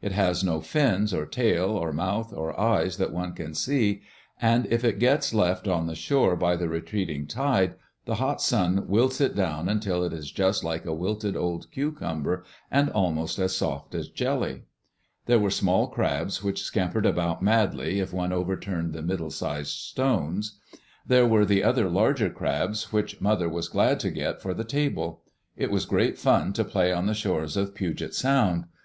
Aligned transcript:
It 0.00 0.12
has 0.12 0.44
no 0.44 0.60
fins 0.60 1.12
or 1.12 1.26
tail 1.26 1.70
or 1.70 1.92
mouth 1.92 2.32
or 2.32 2.56
eyes 2.56 2.98
that 2.98 3.12
one 3.12 3.32
can 3.34 3.52
see; 3.52 4.00
and 4.40 4.64
if 4.70 4.84
it 4.84 5.00
gets 5.00 5.34
left 5.34 5.66
on 5.66 5.66
Digitized 5.66 5.66
by 5.66 5.66
CjOOQ 5.66 5.66
IC 5.66 5.66
EARLY 5.66 5.66
DAYS 5.66 5.70
IN 5.72 5.72
OLD 5.72 5.82
OREGON 5.82 5.86
the 5.86 5.94
shore 5.96 6.36
by 6.36 6.56
the 6.56 6.68
retreating 6.68 7.26
tide 7.26 7.74
the 8.04 8.14
hot 8.14 8.40
sun 8.40 8.86
wilts 8.88 9.20
it 9.20 9.34
down 9.34 9.68
until 9.68 10.04
it 10.04 10.12
is 10.12 10.30
just 10.30 10.62
like 10.62 10.84
a 10.86 10.94
wilted 10.94 11.36
old 11.36 11.68
cucumber, 11.72 12.44
and 12.70 12.90
almost 12.90 13.40
as 13.40 13.56
soft 13.56 13.96
as 13.96 14.08
jelly. 14.08 14.62
There 15.26 15.40
were 15.40 15.50
small 15.50 15.88
crabs 15.88 16.44
which 16.44 16.62
scampered 16.62 17.04
about 17.04 17.42
madly 17.42 17.98
if 17.98 18.12
one 18.12 18.32
overturned 18.32 18.92
the 18.92 19.02
middle 19.02 19.30
sized 19.32 19.72
stones. 19.78 20.60
There 21.04 21.26
were 21.26 21.44
the 21.44 21.64
other 21.64 21.90
larger 21.90 22.30
crabs 22.30 22.92
which 22.92 23.20
mother 23.20 23.48
was 23.48 23.68
glad 23.68 23.98
to 23.98 24.12
get 24.12 24.40
for 24.40 24.54
the 24.54 24.62
table. 24.62 25.22
It 25.56 25.72
was 25.72 25.86
great 25.86 26.18
fun 26.18 26.52
to 26.52 26.64
play 26.64 26.92
on 26.92 27.06
the 27.06 27.14
shores 27.14 27.56
of 27.56 27.74
Puget 27.74 28.14
Sound. 28.14 28.66